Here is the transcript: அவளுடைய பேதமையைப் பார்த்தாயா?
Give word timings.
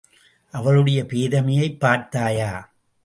அவளுடைய 0.51 1.03
பேதமையைப் 1.03 1.79
பார்த்தாயா? 1.79 2.73